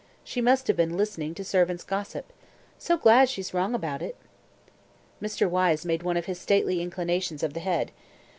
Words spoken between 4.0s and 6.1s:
it." Mr. Wyse made